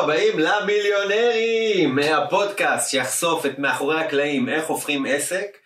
[0.00, 5.56] הבאים למיליונרים, הפודקאסט שיחשוף את מאחורי הקלעים איך הופכים עסק,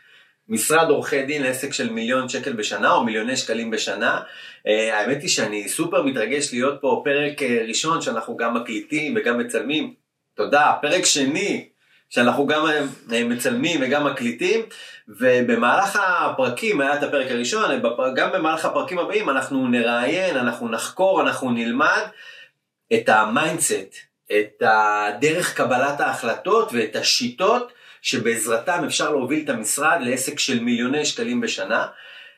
[0.49, 4.21] משרד עורכי דין לעסק של מיליון שקל בשנה או מיליוני שקלים בשנה.
[4.67, 7.03] אה, האמת היא שאני סופר מתרגש להיות פה.
[7.05, 9.95] פרק אה, ראשון שאנחנו גם מקליטים וגם מצלמים.
[10.35, 11.69] תודה, פרק שני
[12.11, 12.67] שאנחנו גם
[13.13, 14.61] אה, מצלמים וגם מקליטים,
[15.09, 17.83] ובמהלך הפרקים, היה את הפרק הראשון,
[18.17, 22.03] גם במהלך הפרקים הבאים אנחנו נראיין, אנחנו נחקור, אנחנו נלמד
[22.93, 30.39] את ה mindset, את הדרך קבלת ההחלטות ואת השיטות שבעזרתם אפשר להוביל את המשרד לעסק
[30.39, 31.87] של מיליוני שקלים בשנה.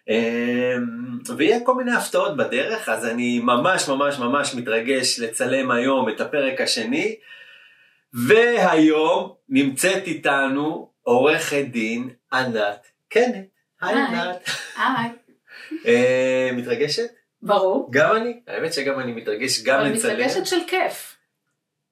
[0.08, 6.20] אמ, ויהיה כל מיני הפתעות בדרך, אז אני ממש ממש ממש מתרגש לצלם היום את
[6.20, 7.16] הפרק השני.
[8.12, 13.46] והיום נמצאת איתנו עורכת דין ענת קנט.
[13.80, 14.50] היי ענת.
[14.76, 15.10] היי.
[15.86, 17.08] אה, מתרגשת?
[17.42, 17.88] ברור.
[17.92, 20.10] גם אני, האמת שגם אני מתרגש גם לצלם.
[20.10, 21.15] אבל מתרגשת של כיף.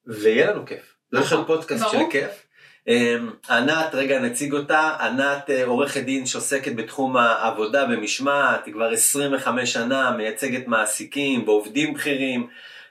[0.06, 0.94] ויהיה לנו כיף.
[1.12, 1.98] לא יש לנו נכון, פודקאסט של.
[2.10, 2.44] כיף.
[2.88, 8.92] אמ, ענת, רגע נציג אותה, ענת אה, עורכת דין שעוסקת בתחום העבודה ומשמעת, היא כבר
[8.92, 12.46] 25 שנה מייצגת מעסיקים ועובדים בכירים,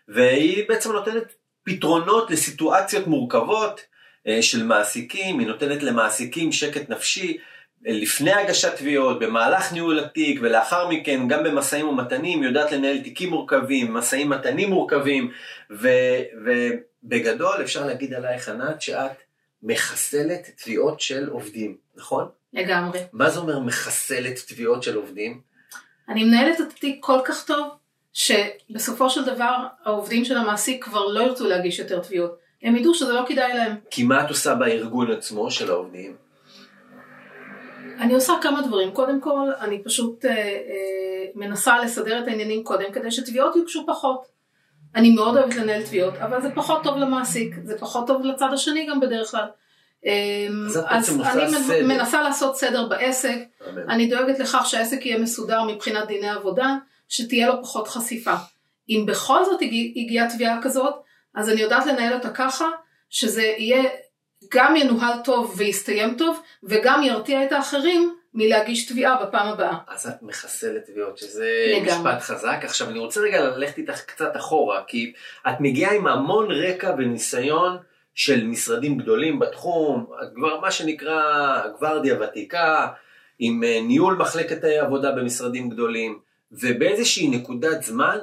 [0.08, 1.34] והיא בעצם נותנת
[1.64, 3.82] פתרונות לסיטואציות מורכבות
[4.28, 7.38] אה, של מעסיקים, היא נותנת למעסיקים שקט נפשי
[7.88, 13.00] אה, לפני הגשת תביעות, במהלך ניהול התיק ולאחר מכן גם במשאים ומתנים, היא יודעת לנהל
[13.00, 15.32] תיקים מורכבים, משאים מתנים מורכבים,
[15.72, 15.90] ו,
[17.04, 19.12] ובגדול אפשר להגיד עלייך ענת שאת
[19.64, 22.28] מחסלת תביעות של עובדים, נכון?
[22.54, 23.00] לגמרי.
[23.14, 25.42] מה זה אומר מחסלת תביעות של עובדים?
[26.10, 27.68] אני מנהלת את התיק כל כך טוב,
[28.14, 32.40] שבסופו של דבר העובדים של המעסיק כבר לא ירצו להגיש יותר תביעות.
[32.64, 33.76] הם ידעו שזה לא כדאי להם.
[33.92, 36.16] כי מה את עושה בארגון עצמו של העובדים?
[38.00, 38.92] אני עושה כמה דברים.
[38.92, 44.33] קודם כל, אני פשוט אה, אה, מנסה לסדר את העניינים קודם, כדי שתביעות יוגשו פחות.
[44.96, 48.88] אני מאוד אוהבת לנהל תביעות, אבל זה פחות טוב למעסיק, זה פחות טוב לצד השני
[48.90, 49.46] גם בדרך כלל.
[50.06, 50.48] אה,
[50.90, 51.10] אז
[51.72, 51.82] אני.
[51.84, 53.38] מנסה לעשות סדר בעסק.
[53.90, 56.76] אני דואגת לכך שהעסק יהיה מסודר מבחינת דיני עבודה,
[57.10, 58.34] שתהיה לו פחות חשיפה.
[58.90, 60.94] אם בכל זאת הגיע- הגיעה תביעה כזאת,
[61.36, 62.70] אז אני יודעת לנהל אותה ככה,
[63.10, 63.84] שזה יהיה,
[64.54, 69.78] גם ינוהל טוב ויסתיים טוב, וגם ירתיע את האחרים מלהגיש תביעה בפעם הבאה.
[69.88, 72.12] אז את מחסלת תביעות, שזה לגמרי.
[72.12, 72.60] משפט חזק.
[72.64, 75.14] עכשיו אני רוצה רגע ללכת איתך קצת אחורה, כי
[75.48, 77.78] את מגיעה עם המון רקע וניסיון
[78.16, 81.22] של משרדים גדולים בתחום, את כבר מה שנקרא
[81.68, 82.88] גוורדיה ותיקה,
[83.40, 86.20] עם אה, ניהול מחלקת עבודה במשרדים גדולים,
[86.52, 88.18] ובאיזושהי נקודת זמן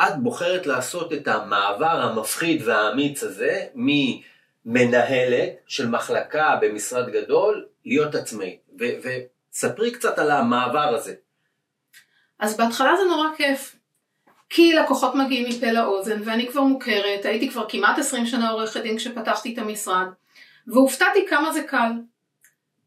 [0.00, 8.61] את בוחרת לעשות את המעבר המפחיד והאמיץ הזה ממנהלת של מחלקה במשרד גדול להיות עצמאית.
[8.78, 11.14] וספרי קצת על המעבר הזה.
[12.38, 13.76] אז בהתחלה זה נורא כיף.
[14.50, 18.96] כי לקוחות מגיעים מפה לאוזן, ואני כבר מוכרת, הייתי כבר כמעט 20 שנה עורכת דין
[18.96, 20.06] כשפתחתי את המשרד,
[20.66, 21.90] והופתעתי כמה זה קל.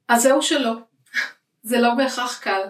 [0.07, 0.73] אז זהו שלא.
[1.69, 2.61] זה לא בהכרח קל.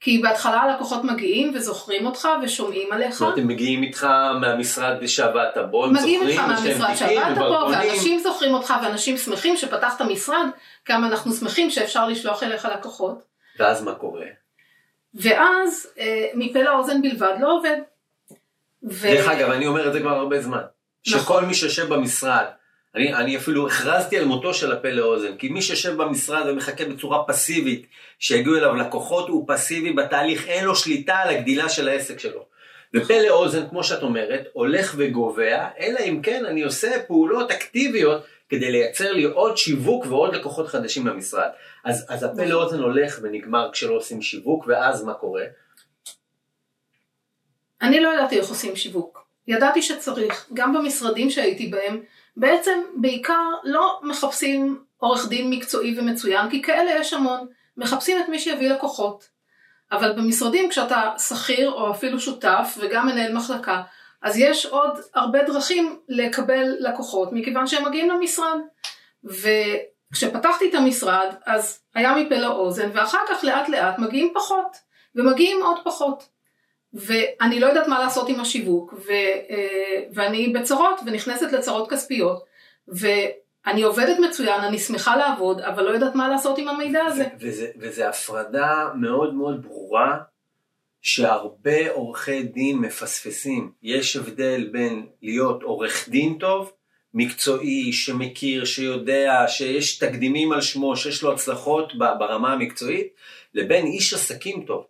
[0.00, 3.12] כי בהתחלה הלקוחות מגיעים וזוכרים אותך ושומעים עליך.
[3.12, 4.04] זאת אומרת, הם מגיעים איתך
[4.40, 7.78] מהמשרד שעבדת בו, הם מגיעים זוכרים, איתך יש להם מהמשרד שעבדת וברקונים.
[7.78, 10.46] ואנשים זוכרים אותך, ואנשים שמחים שפתחת משרד,
[10.84, 13.22] כמה אנחנו שמחים שאפשר לשלוח אליך לקוחות.
[13.58, 14.26] ואז מה קורה?
[15.14, 17.76] ואז אה, מפה לאוזן בלבד לא עובד.
[18.90, 19.02] ו...
[19.02, 20.62] דרך אגב, אני אומר את זה כבר הרבה זמן.
[21.06, 21.20] נכון.
[21.20, 22.44] שכל מי שיושב במשרד,
[22.94, 27.24] אני, אני אפילו הכרזתי על מותו של הפה לאוזן, כי מי שיושב במשרד ומחכה בצורה
[27.26, 27.86] פסיבית
[28.18, 32.44] שיגיעו אליו לקוחות, הוא פסיבי בתהליך, אין לו שליטה על הגדילה של העסק שלו.
[32.94, 38.70] ופה לאוזן, כמו שאת אומרת, הולך וגובע, אלא אם כן אני עושה פעולות אקטיביות כדי
[38.70, 41.48] לייצר לי עוד שיווק ועוד לקוחות חדשים למשרד.
[41.84, 42.48] אז, אז הפה נכון.
[42.48, 45.44] לאוזן הולך ונגמר כשלא עושים שיווק, ואז מה קורה?
[47.82, 49.28] אני לא ידעתי איך עושים שיווק.
[49.48, 52.00] ידעתי שצריך, גם במשרדים שהייתי בהם,
[52.38, 57.46] בעצם בעיקר לא מחפשים עורך דין מקצועי ומצוין, כי כאלה יש המון,
[57.76, 59.28] מחפשים את מי שיביא לקוחות.
[59.92, 63.82] אבל במשרדים כשאתה שכיר או אפילו שותף וגם מנהל מחלקה,
[64.22, 68.58] אז יש עוד הרבה דרכים לקבל לקוחות, מכיוון שהם מגיעים למשרד.
[69.24, 74.76] וכשפתחתי את המשרד, אז היה מפה לאוזן, ואחר כך לאט לאט מגיעים פחות,
[75.14, 76.37] ומגיעים עוד פחות.
[76.94, 79.10] ואני לא יודעת מה לעשות עם השיווק, ו,
[79.50, 82.44] אה, ואני בצרות, ונכנסת לצרות כספיות,
[82.88, 87.24] ואני עובדת מצוין, אני שמחה לעבוד, אבל לא יודעת מה לעשות עם המידע הזה.
[87.80, 90.18] וזה הפרדה מאוד מאוד ברורה
[91.02, 93.70] שהרבה עורכי דין מפספסים.
[93.82, 96.72] יש הבדל בין להיות עורך דין טוב,
[97.14, 103.06] מקצועי, שמכיר, שיודע, שיש תקדימים על שמו, שיש לו הצלחות ברמה המקצועית,
[103.54, 104.84] לבין איש עסקים טוב.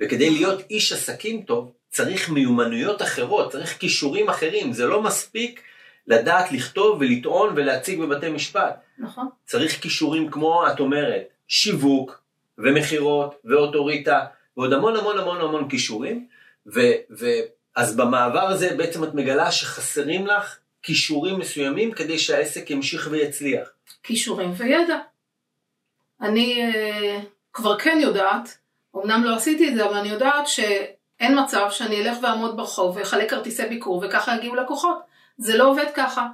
[0.00, 5.62] וכדי להיות איש עסקים טוב, צריך מיומנויות אחרות, צריך כישורים אחרים, זה לא מספיק
[6.06, 8.80] לדעת לכתוב ולטעון ולהציג בבתי משפט.
[8.98, 9.28] נכון.
[9.44, 12.22] צריך כישורים כמו, את אומרת, שיווק
[12.58, 14.24] ומכירות ואוטוריטה
[14.56, 16.26] ועוד המון המון המון המון כישורים.
[16.74, 16.80] ו,
[17.18, 17.26] ו,
[17.76, 23.68] אז במעבר הזה בעצם את מגלה שחסרים לך כישורים מסוימים כדי שהעסק ימשיך ויצליח.
[24.02, 24.98] כישורים וידע.
[26.20, 28.58] אני uh, כבר כן יודעת,
[28.96, 33.30] אמנם לא עשיתי את זה, אבל אני יודעת שאין מצב שאני אלך ואעמוד ברחוב ואחלק
[33.30, 34.98] כרטיסי ביקור וככה יגיעו לקוחות.
[35.38, 36.26] זה לא עובד ככה.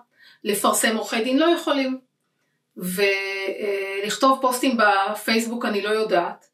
[0.45, 1.99] לפרסם עורכי דין לא יכולים.
[2.77, 6.47] ולכתוב פוסטים בפייסבוק אני לא יודעת.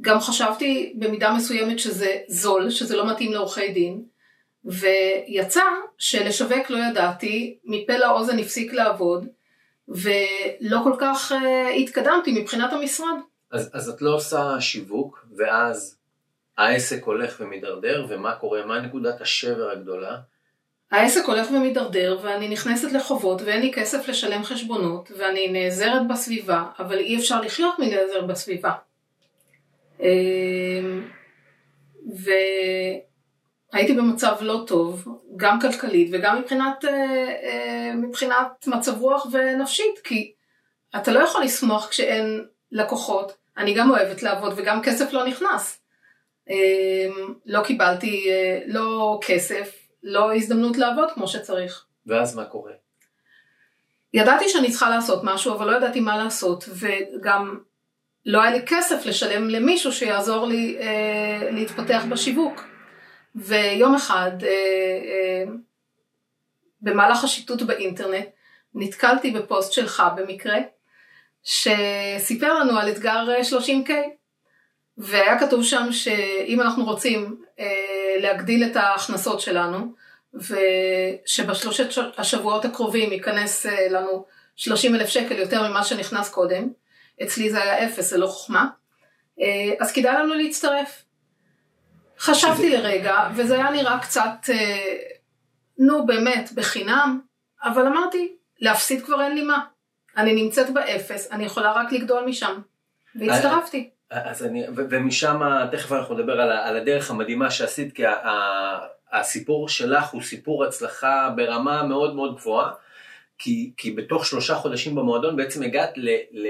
[0.00, 4.02] גם חשבתי במידה מסוימת שזה זול, שזה לא מתאים לעורכי דין,
[4.64, 5.64] ויצא
[5.98, 9.26] שלשווק לא ידעתי, מפה לאוזן הפסיק לעבוד,
[9.88, 13.16] ולא כל כך uh, התקדמתי מבחינת המשרד.
[13.50, 15.98] אז, אז את לא עושה שיווק, ואז
[16.58, 18.66] העסק הולך ומידרדר, ומה קורה?
[18.66, 20.16] מה נקודת השבר הגדולה?
[20.90, 26.98] העסק הולך ומידרדר ואני נכנסת לחובות ואין לי כסף לשלם חשבונות ואני נעזרת בסביבה, אבל
[26.98, 28.72] אי אפשר לחיות מלהיעזר בסביבה.
[30.00, 31.08] אמ,
[33.72, 36.90] והייתי במצב לא טוב, גם כלכלית וגם מבחינת, אה,
[37.42, 40.32] אה, מבחינת מצב רוח ונפשית, כי
[40.96, 42.44] אתה לא יכול לשמוח כשאין
[42.76, 45.80] לקוחות, אני גם אוהבת לעבוד וגם כסף לא נכנס.
[46.50, 51.84] אמ, לא קיבלתי אה, לא כסף, לא הזדמנות לעבוד כמו שצריך.
[52.06, 52.72] ואז מה קורה?
[54.14, 57.58] ידעתי שאני צריכה לעשות משהו, אבל לא ידעתי מה לעשות, וגם
[58.26, 62.64] לא היה לי כסף לשלם למישהו שיעזור לי אה, להתפתח בשיווק.
[63.34, 65.52] ויום אחד, אה, אה,
[66.80, 68.26] במהלך השיטוט באינטרנט,
[68.74, 70.56] נתקלתי בפוסט שלך במקרה,
[71.46, 73.90] שסיפר לנו על אתגר 30K.
[73.90, 74.02] אה,
[74.98, 79.92] והיה כתוב שם שאם אנחנו רוצים אה, להגדיל את ההכנסות שלנו,
[80.34, 81.88] ושבשלושת
[82.18, 84.24] השבועות הקרובים ייכנס אה, לנו
[84.56, 86.68] 30 אלף שקל יותר ממה שנכנס קודם,
[87.22, 88.68] אצלי זה היה אפס, זה לא חוכמה,
[89.40, 91.02] אה, אז כדאי לנו להצטרף.
[92.18, 94.96] חשבתי לרגע, וזה היה נראה קצת, אה,
[95.78, 97.20] נו באמת, בחינם,
[97.62, 99.64] אבל אמרתי, להפסיד כבר אין לי מה.
[100.16, 102.60] אני נמצאת באפס, אני יכולה רק לגדול משם.
[103.14, 103.90] והצטרפתי.
[104.10, 105.40] אז אני, ומשם
[105.72, 108.02] תכף אנחנו נדבר על, על הדרך המדהימה שעשית, כי
[109.12, 112.72] הסיפור שלך הוא סיפור הצלחה ברמה מאוד מאוד גבוהה,
[113.38, 116.48] כי, כי בתוך שלושה חודשים במועדון בעצם הגעת ל, ל,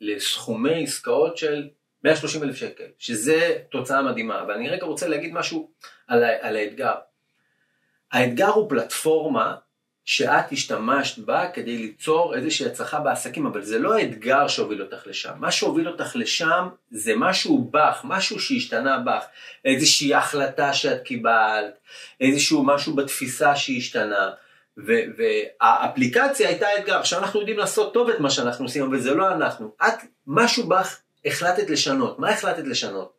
[0.00, 1.68] לסכומי עסקאות של
[2.04, 5.70] 130 אלף שקל, שזה תוצאה מדהימה, אבל אני רגע רוצה להגיד משהו
[6.08, 6.94] על, על האתגר.
[8.12, 9.54] האתגר הוא פלטפורמה
[10.10, 15.32] שאת השתמשת בה כדי ליצור איזושהי הצלחה בעסקים, אבל זה לא האתגר שהוביל אותך לשם.
[15.38, 19.24] מה שהוביל אותך לשם זה משהו בך, משהו שהשתנה בך,
[19.64, 21.78] איזושהי החלטה שאת קיבלת,
[22.20, 24.30] איזשהו משהו בתפיסה שהשתנה.
[24.76, 26.98] והאפליקציה הייתה אתגר.
[26.98, 29.74] עכשיו אנחנו יודעים לעשות טוב את מה שאנחנו עושים, אבל זה לא אנחנו.
[29.86, 29.94] את,
[30.26, 32.18] משהו בך החלטת לשנות.
[32.18, 33.12] מה החלטת לשנות?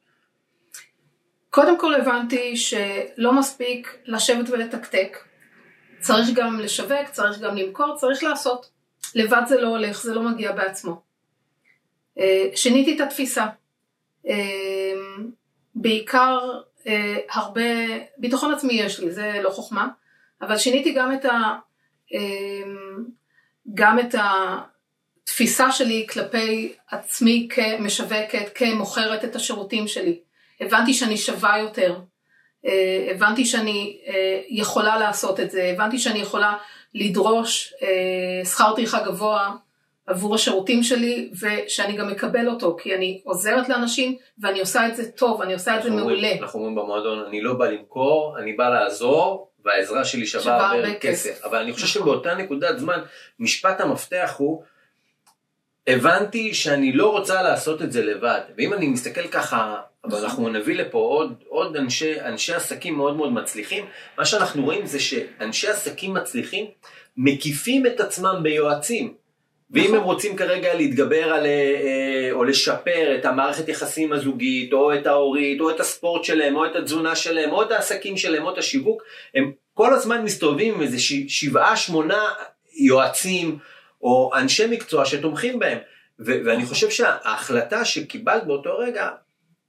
[1.50, 5.31] קודם כל הבנתי שלא מספיק לשבת ולתקתק.
[6.02, 8.70] צריך גם לשווק, צריך גם למכור, צריך לעשות.
[9.16, 11.02] לבד זה לא הולך, זה לא מגיע בעצמו.
[12.20, 13.46] אה, שיניתי את התפיסה.
[14.28, 14.94] אה,
[15.76, 16.40] בעיקר
[16.88, 17.62] אה, הרבה,
[18.18, 19.88] ביטחון עצמי יש לי, זה לא חוכמה,
[20.42, 21.56] אבל שיניתי גם את, ה,
[23.74, 24.16] גם את
[25.24, 30.20] התפיסה שלי כלפי עצמי כמשווקת, כמוכרת את השירותים שלי.
[30.62, 32.00] הבנתי שאני שווה יותר,
[33.12, 36.54] הבנתי שאני אה, יכולה לעשות את זה, הבנתי שאני יכולה
[36.96, 39.52] לדרוש אה, שכר טרחה גבוה
[40.08, 45.12] עבור השירותים שלי ושאני גם מקבל אותו כי אני עוזרת לאנשים ואני עושה את זה
[45.12, 46.32] טוב, אני עושה את זה מעולה.
[46.42, 51.46] אנחנו אומרים במועדון, אני לא בא למכור, אני בא לעזור והעזרה שלי שווה הרבה כסף.
[51.46, 52.02] אבל אני חושב נכון.
[52.02, 53.00] שבאותה נקודת זמן
[53.40, 54.64] משפט המפתח הוא
[55.88, 60.76] הבנתי שאני לא רוצה לעשות את זה לבד ואם אני מסתכל ככה אבל אנחנו נביא
[60.76, 63.86] לפה עוד, עוד אנשי, אנשי עסקים מאוד מאוד מצליחים.
[64.18, 66.66] מה שאנחנו רואים זה שאנשי עסקים מצליחים
[67.18, 69.14] מקיפים את עצמם ביועצים.
[69.74, 69.96] ואם נכון.
[69.96, 75.62] הם רוצים כרגע להתגבר על, אה, או לשפר את המערכת יחסים הזוגית, או את ההורית,
[75.62, 79.04] או את הספורט שלהם, או את התזונה שלהם, או את העסקים שלהם, או את השיווק,
[79.36, 80.98] הם כל הזמן מסתובבים עם איזה
[81.28, 82.24] שבעה, שמונה
[82.74, 83.58] יועצים,
[84.04, 85.78] או אנשי מקצוע שתומכים בהם.
[86.20, 86.66] ואני נכון.
[86.66, 89.10] חושב שההחלטה שקיבלת באותו רגע,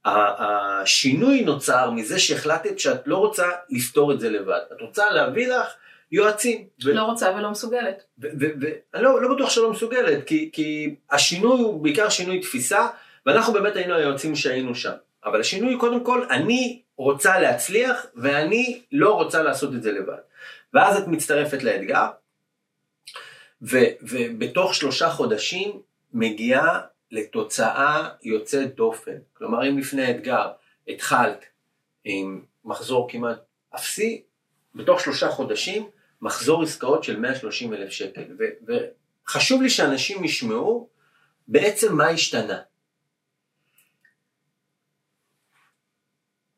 [0.05, 5.67] השינוי נוצר מזה שהחלטת שאת לא רוצה לפתור את זה לבד, את רוצה להביא לך
[6.11, 6.65] יועצים.
[6.85, 6.93] ו...
[6.93, 8.03] לא רוצה ולא מסוגלת.
[8.19, 12.87] ואני לא, לא בטוח שלא מסוגלת, כי, כי השינוי הוא בעיקר שינוי תפיסה,
[13.25, 14.93] ואנחנו באמת היינו היועצים שהיינו שם.
[15.25, 20.17] אבל השינוי קודם כל, אני רוצה להצליח, ואני לא רוצה לעשות את זה לבד.
[20.73, 22.07] ואז את מצטרפת לאתגר,
[23.63, 25.81] ו- ובתוך שלושה חודשים
[26.13, 29.17] מגיעה לתוצאה יוצאת דופן.
[29.33, 30.51] כלומר, אם לפני האתגר
[30.87, 31.45] התחלת
[32.03, 33.39] עם מחזור כמעט
[33.75, 34.23] אפסי,
[34.75, 35.89] בתוך שלושה חודשים
[36.21, 38.23] מחזור עסקאות של 130 אלף שקל.
[38.39, 38.73] ו-
[39.27, 40.89] וחשוב לי שאנשים ישמעו
[41.47, 42.61] בעצם מה השתנה.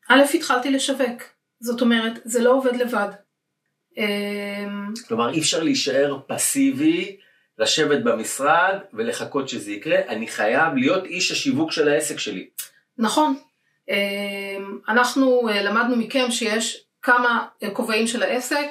[0.08, 1.22] א', התחלתי לשווק,
[1.60, 3.25] זאת אומרת, זה לא עובד לבד.
[3.96, 7.16] אמ, כלומר, אי אפשר להישאר פסיבי,
[7.58, 12.48] לשבת במשרד ולחכות שזה יקרה, אני חייב להיות איש השיווק של העסק שלי.
[12.98, 13.36] נכון.
[13.88, 18.68] אמ, אנחנו אה, למדנו מכם שיש כמה אה, כובעים של העסק,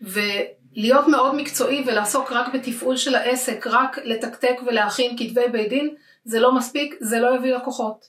[0.00, 6.40] ולהיות מאוד מקצועי ולעסוק רק בתפעול של העסק, רק לתקתק ולהכין כתבי בית דין, זה
[6.40, 8.04] לא מספיק, זה לא יביא לקוחות.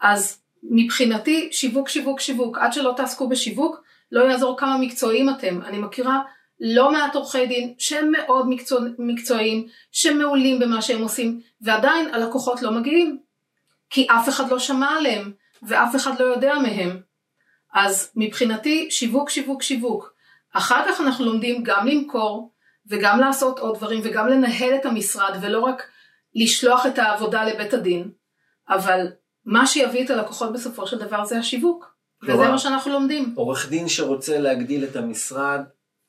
[0.00, 5.62] אז מבחינתי, שיווק, שיווק, שיווק, עד שלא תעסקו בשיווק, לא יעזור כמה מקצועיים אתם.
[5.62, 6.22] אני מכירה
[6.60, 12.70] לא מעט עורכי דין שהם מאוד מקצוע, מקצועיים, שמעולים במה שהם עושים, ועדיין הלקוחות לא
[12.70, 13.18] מגיעים.
[13.90, 17.00] כי אף אחד לא שמע עליהם, ואף אחד לא יודע מהם.
[17.74, 20.12] אז מבחינתי, שיווק, שיווק, שיווק.
[20.52, 22.52] אחר כך אנחנו לומדים גם למכור,
[22.86, 25.82] וגם לעשות עוד דברים, וגם לנהל את המשרד, ולא רק
[26.34, 28.10] לשלוח את העבודה לבית הדין.
[28.68, 29.06] אבל
[29.44, 31.97] מה שיביא את הלקוחות בסופו של דבר זה השיווק.
[32.20, 33.32] כלומר, וזה מה שאנחנו לומדים.
[33.36, 35.60] עורך דין שרוצה להגדיל את המשרד,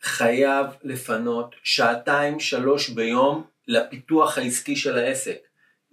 [0.03, 5.37] חייב לפנות שעתיים שלוש ביום לפיתוח העסקי של העסק.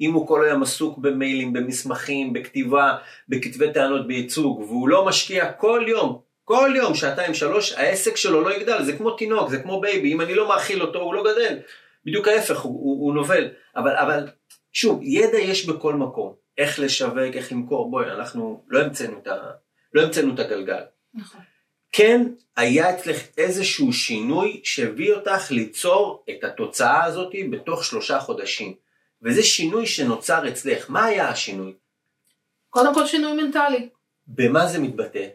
[0.00, 2.96] אם הוא כל היום עסוק במיילים, במסמכים, בכתיבה,
[3.28, 8.54] בכתבי טענות בייצוג, והוא לא משקיע כל יום, כל יום, שעתיים שלוש, העסק שלו לא
[8.54, 11.58] יגדל, זה כמו תינוק, זה כמו baby, אם אני לא מאכיל אותו הוא לא גדל.
[12.06, 13.48] בדיוק ההפך, הוא, הוא, הוא נובל.
[13.76, 14.26] אבל, אבל
[14.72, 16.34] שוב, ידע יש בכל מקום.
[16.58, 19.50] איך לשווק, איך למכור, בואי, אנחנו לא המצאנו את, ה,
[19.94, 20.82] לא המצאנו את הגלגל.
[21.14, 21.40] נכון.
[21.92, 22.26] כן
[22.56, 28.74] היה אצלך איזשהו שינוי שהביא אותך ליצור את התוצאה הזאת בתוך שלושה חודשים.
[29.22, 30.90] וזה שינוי שנוצר אצלך.
[30.90, 31.72] מה היה השינוי?
[32.70, 33.88] קודם כל שינוי מנטלי.
[34.26, 35.26] במה זה מתבטא?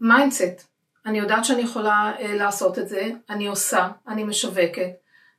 [0.00, 0.68] mindset.
[1.06, 4.90] אני יודעת שאני יכולה אה, לעשות את זה, אני עושה, אני משווקת,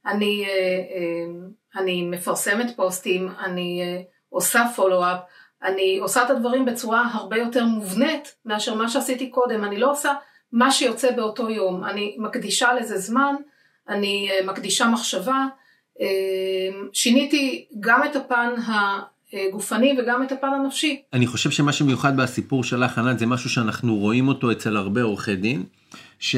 [0.06, 5.20] אני, אה, אה, אני מפרסמת פוסטים, אני uh, עושה פולו-אפ,
[5.64, 10.14] אני עושה את הדברים בצורה הרבה יותר מובנית מאשר מה שעשיתי קודם, אני לא עושה
[10.52, 13.36] מה שיוצא באותו יום, אני מקדישה לזה זמן,
[13.90, 15.46] אני uh, מקדישה מחשבה,
[15.98, 16.02] אה,
[16.94, 21.02] שיניתי גם את הפן הגופני וגם את הפן הנפשי.
[21.14, 25.36] אני חושב שמה שמיוחד בסיפור שלך, ענת, זה משהו שאנחנו רואים אותו אצל הרבה עורכי
[25.36, 25.64] דין,
[26.20, 26.36] ש...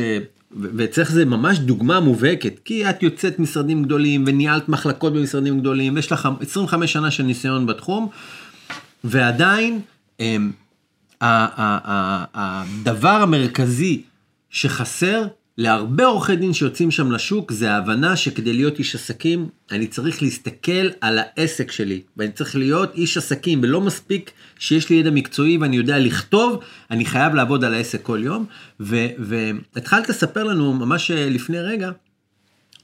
[0.54, 6.12] ואצלך זה ממש דוגמה מובהקת, כי את יוצאת משרדים גדולים וניהלת מחלקות במשרדים גדולים, יש
[6.12, 8.10] לך 25 שנה של ניסיון בתחום,
[9.04, 9.82] ועדיין
[10.20, 10.52] הם,
[11.22, 14.02] הדבר המרכזי
[14.50, 15.28] שחסר
[15.58, 20.90] להרבה עורכי דין שיוצאים שם לשוק זה ההבנה שכדי להיות איש עסקים אני צריך להסתכל
[21.02, 25.78] על העסק שלי ואני צריך להיות איש עסקים ולא מספיק שיש לי ידע מקצועי ואני
[25.78, 28.46] יודע לכתוב אני חייב לעבוד על העסק כל יום.
[28.80, 31.92] והתחלת לספר לנו ממש לפני רגע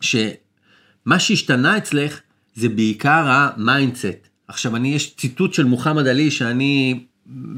[0.01, 2.19] שמה שהשתנה אצלך
[2.55, 6.99] זה בעיקר ה mindset עכשיו אני יש ציטוט של מוחמד עלי שאני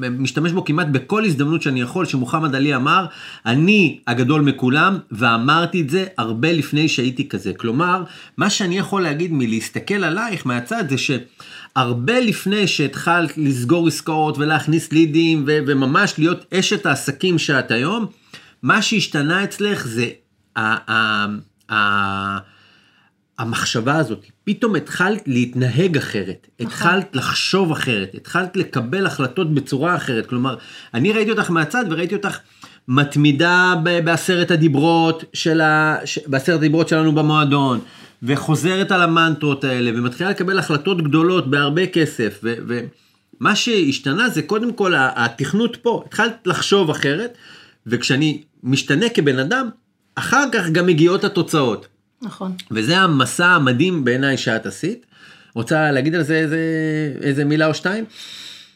[0.09, 3.05] משתמש בו כמעט בכל הזדמנות שאני יכול, שמוחמד עלי אמר,
[3.45, 7.53] אני הגדול מכולם, ואמרתי את זה הרבה לפני שהייתי כזה.
[7.53, 8.03] כלומר,
[8.37, 15.43] מה שאני יכול להגיד מלהסתכל עלייך מהצד זה שהרבה לפני שהתחלת לסגור עסקאות ולהכניס לידים
[15.47, 18.05] ו- וממש להיות אשת העסקים שאת היום,
[18.63, 20.07] מה שהשתנה אצלך זה
[20.55, 21.25] ה- ה-
[21.73, 22.58] ה-
[23.39, 26.67] המחשבה הזאת, פתאום התחלת להתנהג אחרת, נכון.
[26.67, 30.55] התחלת לחשוב אחרת, התחלת לקבל החלטות בצורה אחרת, כלומר,
[30.93, 32.37] אני ראיתי אותך מהצד וראיתי אותך
[32.87, 35.97] מתמידה בעשרת הדיברות של ה...
[36.05, 37.79] ש- בעשרת הדיברות שלנו במועדון,
[38.23, 42.53] וחוזרת על המנטרות האלה, ומתחילה לקבל החלטות גדולות בהרבה כסף, ו...
[42.67, 42.79] ו-
[43.39, 47.37] מה שהשתנה זה קודם כל התכנות פה, התחלת לחשוב אחרת,
[47.87, 49.69] וכשאני משתנה כבן אדם,
[50.15, 51.87] אחר כך גם מגיעות התוצאות.
[52.21, 52.51] נכון.
[52.71, 55.05] וזה המסע המדהים בעיניי שאת עשית.
[55.55, 56.59] רוצה להגיד על זה איזה,
[57.21, 58.05] איזה מילה או שתיים?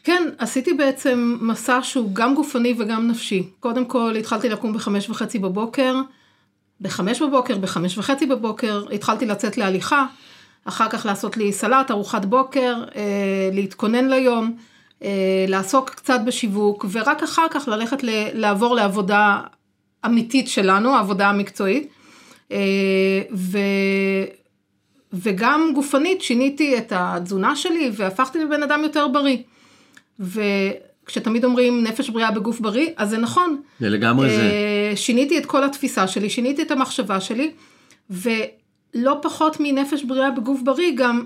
[0.04, 3.42] כן, עשיתי בעצם מסע שהוא גם גופני וגם נפשי.
[3.60, 6.00] קודם כל התחלתי לקום בחמש וחצי בבוקר,
[6.80, 10.06] בחמש בבוקר, בחמש וחצי בבוקר, התחלתי לצאת להליכה,
[10.64, 13.02] אחר כך לעשות לי סלט, ארוחת בוקר, אה,
[13.52, 14.56] להתכונן ליום,
[15.02, 15.08] אה,
[15.48, 19.40] לעסוק קצת בשיווק, ורק אחר כך ללכת ל- לעבור לעבודה
[20.06, 21.88] אמיתית שלנו, העבודה המקצועית.
[22.52, 22.58] אה,
[23.32, 23.58] ו...
[25.12, 29.36] וגם גופנית שיניתי את התזונה שלי והפכתי לבן אדם יותר בריא.
[30.20, 33.60] וכשתמיד אומרים נפש בריאה בגוף בריא, אז זה נכון.
[33.80, 34.42] זה לגמרי זה.
[34.42, 37.50] אה, שיניתי את כל התפיסה שלי, שיניתי את המחשבה שלי,
[38.10, 41.24] ולא פחות מנפש בריאה בגוף בריא, גם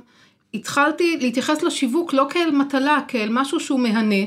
[0.54, 4.24] התחלתי להתייחס לשיווק לא כאל מטלה, כאל משהו שהוא מהנה,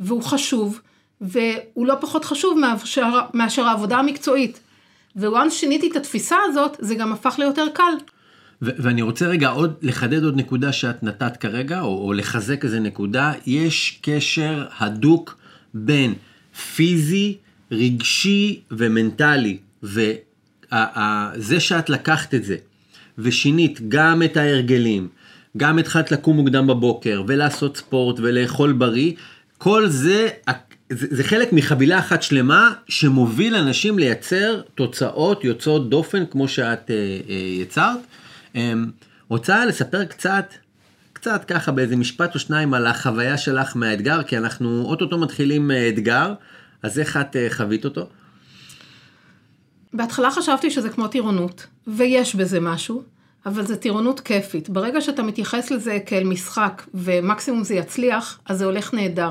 [0.00, 0.80] והוא חשוב,
[1.20, 4.60] והוא לא פחות חשוב מאשר, מאשר העבודה המקצועית.
[5.26, 7.92] וואן שיניתי את התפיסה הזאת, זה גם הפך ליותר קל.
[8.62, 12.80] ו- ואני רוצה רגע עוד לחדד עוד נקודה שאת נתת כרגע, או, או לחזק איזה
[12.80, 15.36] נקודה, יש קשר הדוק
[15.74, 16.14] בין
[16.74, 17.36] פיזי,
[17.72, 22.56] רגשי ומנטלי, וזה שאת לקחת את זה,
[23.18, 25.08] ושינית גם את ההרגלים,
[25.56, 29.12] גם התחלת לקום מוקדם בבוקר, ולעשות ספורט, ולאכול בריא,
[29.58, 30.28] כל זה,
[30.90, 36.94] זה, זה חלק מחבילה אחת שלמה שמוביל אנשים לייצר תוצאות יוצאות דופן כמו שאת אה,
[37.28, 37.98] אה, יצרת.
[38.56, 38.72] אה,
[39.28, 40.54] רוצה לספר קצת,
[41.12, 46.34] קצת ככה באיזה משפט או שניים על החוויה שלך מהאתגר, כי אנחנו אוטוטו מתחילים אתגר,
[46.82, 48.08] אז איך את אה, חווית אותו?
[49.92, 53.02] בהתחלה חשבתי שזה כמו טירונות, ויש בזה משהו,
[53.46, 54.68] אבל זה טירונות כיפית.
[54.68, 59.30] ברגע שאתה מתייחס לזה כאל משחק, ומקסימום זה יצליח, אז זה הולך נהדר.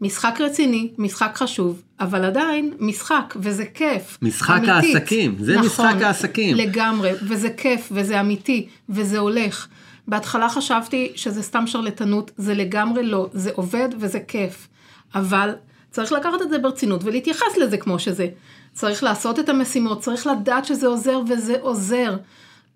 [0.00, 4.18] משחק רציני, משחק חשוב, אבל עדיין משחק, וזה כיף.
[4.22, 4.94] משחק אמיתית.
[4.94, 6.56] העסקים, זה נכון, משחק העסקים.
[6.56, 9.68] לגמרי, וזה כיף, וזה אמיתי, וזה הולך.
[10.08, 14.68] בהתחלה חשבתי שזה סתם שרלטנות, זה לגמרי לא, זה עובד וזה כיף.
[15.14, 15.54] אבל
[15.90, 18.28] צריך לקחת את זה ברצינות ולהתייחס לזה כמו שזה.
[18.72, 22.16] צריך לעשות את המשימות, צריך לדעת שזה עוזר וזה עוזר.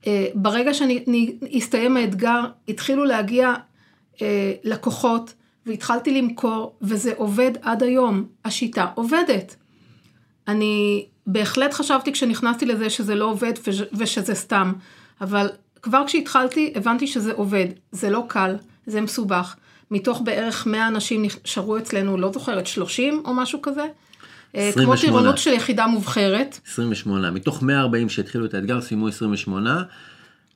[0.03, 3.55] Uh, ברגע שהסתיים האתגר, התחילו להגיע
[4.17, 4.21] uh,
[4.65, 5.35] לקוחות,
[5.67, 8.27] והתחלתי למכור, וזה עובד עד היום.
[8.45, 9.57] השיטה עובדת.
[10.49, 13.53] אני בהחלט חשבתי כשנכנסתי לזה שזה לא עובד
[13.93, 14.73] ושזה סתם,
[15.21, 15.49] אבל
[15.83, 17.67] כבר כשהתחלתי הבנתי שזה עובד.
[17.93, 19.57] זה לא קל, זה מסובך.
[19.91, 23.85] מתוך בערך 100 אנשים נשארו אצלנו, לא זוכרת, 30 או משהו כזה.
[24.55, 24.57] 28.
[24.57, 26.61] אה, כמו טירונות של יחידה מובחרת.
[26.73, 29.83] 28, מתוך 140 שהתחילו את האתגר סיימו 28,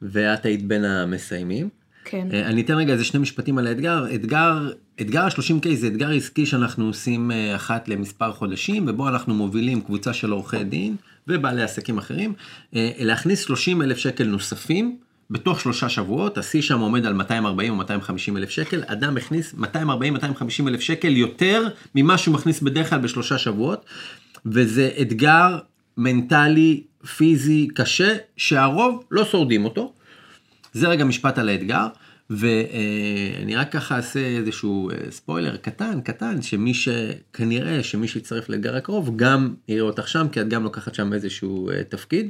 [0.02, 1.68] ואת היית בין המסיימים.
[2.06, 2.28] כן.
[2.32, 4.14] אה, אני אתן רגע איזה שני משפטים על האתגר.
[4.14, 9.80] אתגר, אתגר ה-30K זה אתגר עסקי שאנחנו עושים אה, אחת למספר חודשים, ובו אנחנו מובילים
[9.80, 10.96] קבוצה של עורכי דין
[11.28, 12.32] ובעלי עסקים אחרים,
[12.76, 14.96] אה, להכניס 30 אלף שקל נוספים.
[15.30, 20.68] בתוך שלושה שבועות, השיא שם עומד על 240 או 250 אלף שקל, אדם הכניס 240-250
[20.68, 23.84] אלף שקל יותר ממה שהוא מכניס בדרך כלל בשלושה שבועות,
[24.46, 25.58] וזה אתגר
[25.96, 26.82] מנטלי,
[27.16, 29.92] פיזי, קשה, שהרוב לא שורדים אותו.
[30.76, 31.86] זה רגע משפט על האתגר,
[32.30, 39.16] ואני רק ככה אעשה איזשהו אה, ספוילר קטן, קטן, שמי שכנראה שמי שיצטרף לאתגר הקרוב
[39.16, 42.28] גם יראה אותך שם, כי את גם לוקחת שם איזשהו אה, תפקיד.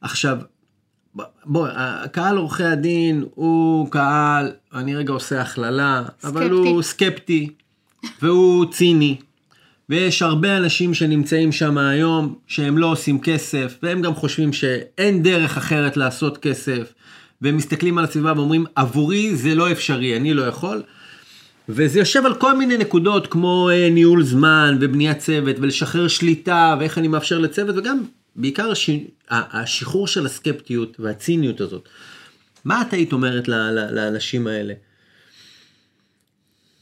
[0.00, 0.38] עכשיו,
[1.44, 6.28] בוא, הקהל עורכי הדין הוא קהל, אני רגע עושה הכללה, סקפטי.
[6.28, 7.50] אבל הוא סקפטי,
[8.22, 9.16] והוא ציני.
[9.88, 15.56] ויש הרבה אנשים שנמצאים שם היום שהם לא עושים כסף, והם גם חושבים שאין דרך
[15.56, 16.92] אחרת לעשות כסף,
[17.42, 20.82] והם מסתכלים על הסביבה ואומרים, עבורי זה לא אפשרי, אני לא יכול.
[21.68, 26.98] וזה יושב על כל מיני נקודות כמו אה, ניהול זמן ובניית צוות ולשחרר שליטה ואיך
[26.98, 28.04] אני מאפשר לצוות וגם
[28.36, 28.90] בעיקר הש...
[29.28, 31.88] השחרור של הסקפטיות והציניות הזאת.
[32.64, 33.48] מה את היית אומרת
[33.90, 34.74] לאנשים האלה?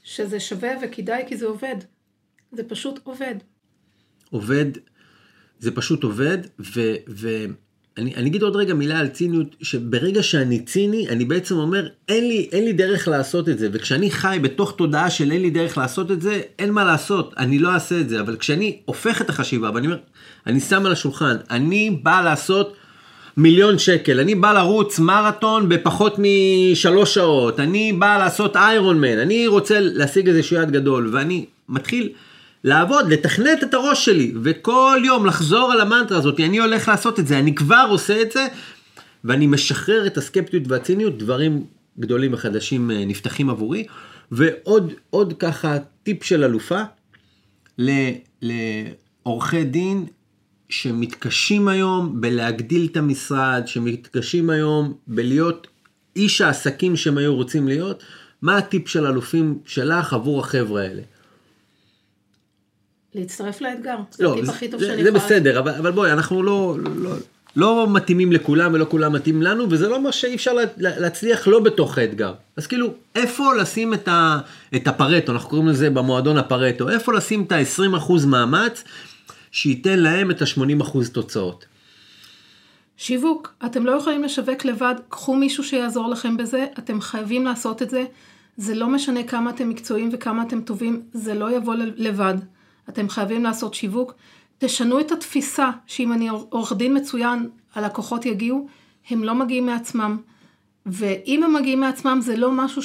[0.04, 1.76] שזה שווה וכדאי כי זה עובד.
[2.52, 3.34] זה פשוט עובד.
[4.30, 4.66] עובד,
[5.58, 6.38] זה פשוט עובד,
[7.08, 7.44] ו...
[7.98, 12.28] אני, אני אגיד עוד רגע מילה על ציניות, שברגע שאני ציני, אני בעצם אומר, אין
[12.28, 15.78] לי, אין לי דרך לעשות את זה, וכשאני חי בתוך תודעה של אין לי דרך
[15.78, 19.30] לעשות את זה, אין מה לעשות, אני לא אעשה את זה, אבל כשאני הופך את
[19.30, 19.98] החשיבה, ואני אומר,
[20.46, 22.76] אני שם על השולחן, אני בא לעשות
[23.36, 29.46] מיליון שקל, אני בא לרוץ מרתון בפחות משלוש שעות, אני בא לעשות איירון מן, אני
[29.46, 32.08] רוצה להשיג איזה יעד גדול, ואני מתחיל
[32.66, 37.26] לעבוד, לתכנת את הראש שלי, וכל יום לחזור על המנטרה הזאת, אני הולך לעשות את
[37.26, 38.46] זה, אני כבר עושה את זה,
[39.24, 41.64] ואני משחרר את הסקפטיות והציניות, דברים
[41.98, 43.86] גדולים וחדשים אה, נפתחים עבורי.
[44.30, 46.82] ועוד עוד ככה טיפ של אלופה,
[48.42, 50.06] לעורכי דין
[50.68, 55.66] שמתקשים היום בלהגדיל את המשרד, שמתקשים היום בלהיות
[56.16, 58.02] איש העסקים שהם היו רוצים להיות,
[58.42, 61.02] מה הטיפ של אלופים שלך עבור החבר'ה האלה?
[63.16, 63.96] להצטרף לאתגר.
[64.10, 65.04] זה לא, הטיפ הכי טוב שאני יכולה...
[65.04, 67.10] זה בסדר, אבל, אבל בואי, אנחנו לא, לא,
[67.56, 71.98] לא מתאימים לכולם ולא כולם מתאים לנו, וזה לא מה שאי אפשר להצליח לא בתוך
[71.98, 72.34] האתגר.
[72.56, 74.38] אז כאילו, איפה לשים את, ה,
[74.76, 78.84] את הפרטו, אנחנו קוראים לזה במועדון הפרטו, איפה לשים את ה-20% מאמץ
[79.52, 81.64] שייתן להם את ה-80% תוצאות.
[82.96, 87.90] שיווק, אתם לא יכולים לשווק לבד, קחו מישהו שיעזור לכם בזה, אתם חייבים לעשות את
[87.90, 88.04] זה.
[88.56, 92.34] זה לא משנה כמה אתם מקצועיים וכמה אתם טובים, זה לא יבוא לבד.
[92.88, 94.14] אתם חייבים לעשות שיווק.
[94.58, 98.66] תשנו את התפיסה שאם אני עורך דין מצוין, הלקוחות יגיעו,
[99.10, 100.16] הם לא מגיעים מעצמם.
[100.86, 102.82] ואם הם מגיעים מעצמם זה לא משהו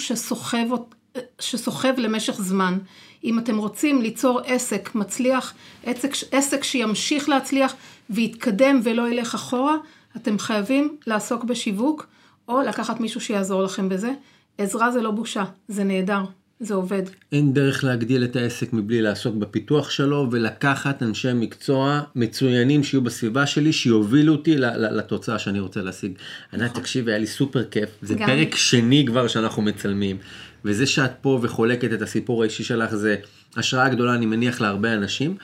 [1.40, 2.78] שסוחב, למשך זמן.
[3.24, 7.76] אם אתם רוצים ליצור עסק מצליח, עסק, עסק שימשיך להצליח
[8.10, 9.76] ויתקדם ולא ילך אחורה,
[10.18, 12.08] אתם חייבים לעסוק בשיווק
[12.48, 14.14] או לקחת מישהו שיעזור לכם בזה.
[14.58, 16.24] עזרה זה לא בושה, זה נהדר.
[16.62, 17.02] זה עובד.
[17.32, 23.46] אין דרך להגדיל את העסק מבלי לעסוק בפיתוח שלו ולקחת אנשי מקצוע מצוינים שיהיו בסביבה
[23.46, 26.12] שלי, שיובילו אותי לתוצאה שאני רוצה להשיג.
[26.54, 26.82] ענת, נכון.
[26.82, 27.90] תקשיבי, היה לי סופר כיף.
[28.02, 28.28] זה גם.
[28.28, 30.18] פרק שני כבר שאנחנו מצלמים,
[30.66, 33.16] וזה שאת פה וחולקת את הסיפור האישי שלך זה
[33.58, 35.36] השראה גדולה, אני מניח, להרבה אנשים,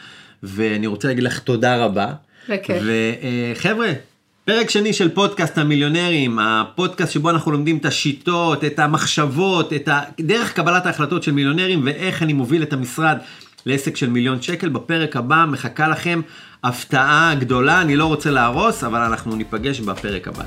[0.44, 2.14] ואני רוצה להגיד לך תודה רבה.
[2.50, 2.84] בכיף.
[3.56, 3.94] וחבר'ה,
[4.48, 9.90] פרק שני של פודקאסט המיליונרים, הפודקאסט שבו אנחנו לומדים את השיטות, את המחשבות, את
[10.22, 13.18] דרך קבלת ההחלטות של מיליונרים ואיך אני מוביל את המשרד
[13.66, 14.70] לעסק של מיליון שקל.
[14.70, 16.22] בפרק הבא מחכה לכם
[16.64, 20.44] הפתעה גדולה, אני לא רוצה להרוס, אבל אנחנו ניפגש בפרק הבא.